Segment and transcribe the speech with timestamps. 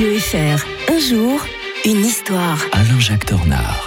[0.00, 0.64] Radio FR.
[0.88, 1.44] Un jour,
[1.84, 2.58] une histoire.
[2.72, 3.79] Alain-Jacques Tornard.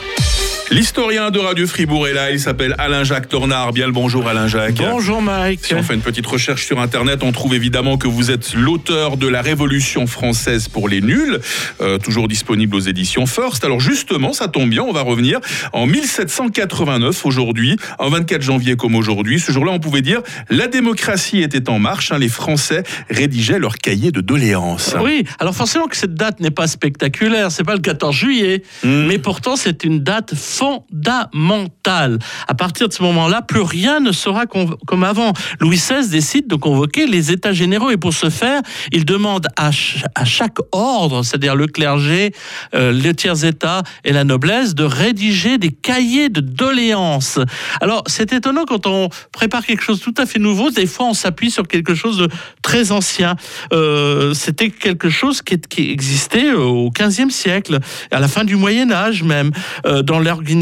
[0.73, 3.73] L'historien de Radio Fribourg est là, il s'appelle Alain-Jacques Tornard.
[3.73, 4.73] Bien le bonjour Alain-Jacques.
[4.73, 5.59] Bonjour Mike.
[5.63, 9.17] Si on fait une petite recherche sur Internet, on trouve évidemment que vous êtes l'auteur
[9.17, 11.39] de la Révolution française pour les nuls,
[11.79, 13.63] euh, toujours disponible aux éditions First.
[13.63, 15.39] Alors justement, ça tombe bien, on va revenir
[15.73, 19.39] en 1789 aujourd'hui, en 24 janvier comme aujourd'hui.
[19.39, 23.77] Ce jour-là, on pouvait dire la démocratie était en marche, hein, les Français rédigeaient leur
[23.77, 24.95] cahier de doléances.
[25.03, 29.05] Oui, alors forcément que cette date n'est pas spectaculaire, c'est pas le 14 juillet, Hmm.
[29.05, 32.19] mais pourtant c'est une date fondamentale.
[32.47, 35.33] À partir de ce moment-là, plus rien ne sera comme avant.
[35.59, 39.71] Louis XVI décide de convoquer les États généraux et pour ce faire, il demande à,
[39.71, 42.31] ch- à chaque ordre, c'est-à-dire le clergé,
[42.75, 47.39] euh, le tiers-État et la noblesse, de rédiger des cahiers de doléances.
[47.81, 51.13] Alors c'est étonnant quand on prépare quelque chose tout à fait nouveau, des fois on
[51.13, 52.29] s'appuie sur quelque chose de
[52.61, 53.35] très ancien.
[53.73, 55.59] Euh, C'était quelque chose qui,
[55.91, 57.79] existait euh, au XVe siècle,
[58.11, 59.51] à la fin du Moyen Âge même.
[59.85, 60.52] Euh, dans l'organisation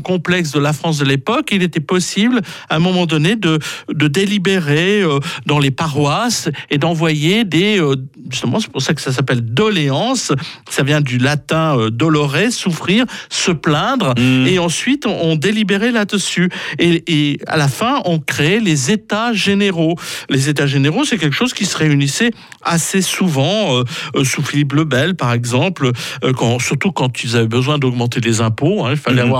[0.00, 3.58] complexe de la France de l'époque, il était possible à un moment donné de,
[3.92, 7.80] de délibérer euh, dans les paroisses et d'envoyer des...
[7.80, 7.96] euh,
[8.30, 10.32] justement, c'est pour ça que ça s'appelle doléances.
[10.70, 14.14] Ça vient du latin euh, dolore, souffrir, se plaindre.
[14.18, 14.46] Mmh.
[14.46, 16.50] Et ensuite, on, on délibérait là-dessus.
[16.78, 19.96] Et, et à la fin, on créait les États généraux.
[20.28, 22.30] Les États généraux, c'est quelque chose qui se réunissait
[22.62, 23.82] assez souvent,
[24.14, 25.90] euh, sous Philippe le Bel, par exemple,
[26.36, 28.84] quand, surtout quand ils avaient besoin d'augmenter les impôts.
[28.84, 29.33] hein, il fallait avoir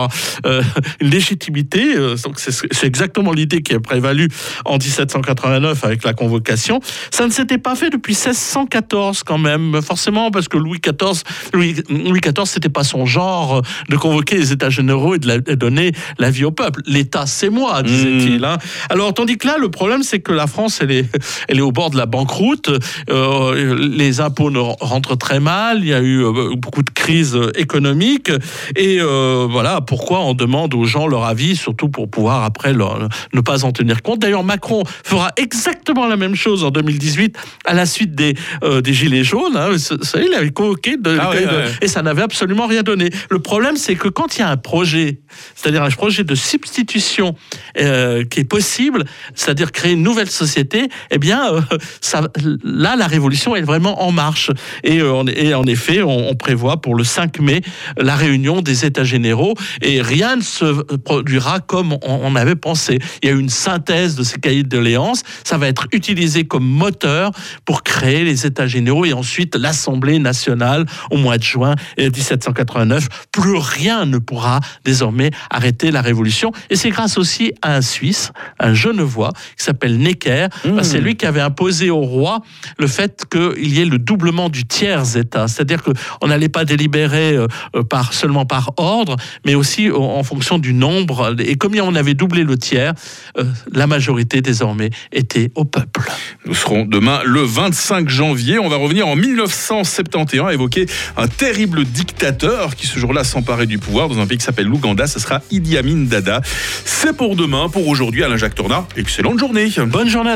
[0.46, 0.62] euh,
[1.00, 1.96] une légitimité.
[1.96, 4.28] euh, donc c'est exactement l'idée qui a prévalu
[4.64, 6.80] en 1789 avec la convocation.
[7.10, 11.22] Ça ne s'était pas fait depuis 1614 quand même, forcément, parce que Louis XIV,
[11.52, 15.38] Louis, Louis XIV, c'était pas son genre de convoquer les États généraux et de, la-
[15.38, 16.80] de donner la vie au peuple.
[16.86, 18.44] L'État, c'est moi, disait-il.
[18.44, 18.58] hein.
[18.90, 21.06] Alors, tandis que là, le problème, c'est que la France, elle est,
[21.48, 22.70] elle est au bord de la banqueroute.
[23.10, 25.78] Euh, les impôts ne rentrent très mal.
[25.80, 28.30] Il y a eu euh, beaucoup de crises économiques.
[28.76, 33.08] Et euh, voilà pourquoi on demande aux gens leur avis, surtout pour pouvoir après leur-
[33.32, 34.18] ne pas en tenir compte.
[34.20, 38.92] D'ailleurs, Macron fera exactement la même chose en 2018 à la suite des, euh, des
[38.92, 39.56] Gilets jaunes.
[39.56, 39.70] hein.
[40.16, 41.64] Il avait convoqué de- Ah ouais, de- ouais.
[41.82, 43.10] et ça n'avait absolument rien donné.
[43.30, 45.20] Le problème, c'est que quand il y a un projet,
[45.54, 47.34] c'est-à-dire un projet de substitution
[47.78, 51.60] euh, qui est possible, c'est-à-dire créer une nouvelle société, eh bien, euh,
[52.00, 52.22] ça,
[52.62, 54.50] là, la révolution est vraiment en marche.
[54.82, 57.60] Et, en, et en effet, on, on prévoit pour le 5 mai
[57.96, 62.98] la réunion des États généraux et rien ne se produira comme on, avait pensé.
[63.22, 65.22] Il y a eu une synthèse de ces cahiers de doléances.
[65.44, 67.30] Ça va être utilisé comme moteur
[67.64, 73.08] pour créer les États généraux et ensuite l'Assemblée nationale au mois de juin euh, 1789.
[73.30, 76.52] Plus rien ne pourra désormais arrêter la révolution.
[76.70, 80.48] Et c'est grâce aussi à un Suisse, un Genevois, qui s'appelle Necker.
[80.64, 80.70] Mmh.
[80.70, 82.40] Bah, c'est lui qui avait imposé au roi
[82.78, 85.48] le fait qu'il y ait le doublement du tiers État.
[85.48, 87.46] C'est-à-dire qu'on n'allait pas délibérer euh,
[87.76, 91.36] euh, par, seulement par ordre, mais aussi en, en fonction du nombre.
[91.40, 92.94] Et comme on avait doublé le tiers,
[93.38, 96.10] euh, la majorité désormais était au peuple.
[96.46, 98.58] Nous serons demain le 25 janvier.
[98.58, 104.08] On va revenir en 1971 évoquer un terrible dictateur qui ce jour-là s'emparait du pouvoir
[104.08, 105.06] dans un pays qui s'appelle l'Ouganda.
[105.06, 106.40] Ce sera Idi Amin Dada.
[106.84, 107.68] C'est pour demain.
[107.68, 108.86] Pour aujourd'hui, Alain-Jacques Tornard.
[108.96, 109.70] Excellente journée.
[109.86, 110.30] Bonne journée.
[110.30, 110.32] à